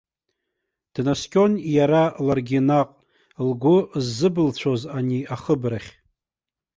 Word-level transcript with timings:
Днаскьон 0.93 1.53
иара 1.75 2.03
ларгьы 2.25 2.59
наҟ, 2.67 2.89
лгәы 3.47 3.75
ззыбылцәоз 4.05 4.81
ани 4.97 5.19
ахыбрахь. 5.33 5.91